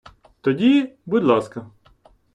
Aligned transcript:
Тоді, 0.41 0.95
будь 1.05 1.23
ласка. 1.23 1.69